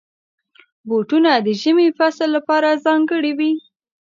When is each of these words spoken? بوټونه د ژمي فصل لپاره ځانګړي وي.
بوټونه 0.87 1.31
د 1.45 1.47
ژمي 1.61 1.87
فصل 1.97 2.29
لپاره 2.37 2.81
ځانګړي 2.85 3.31
وي. 3.39 3.51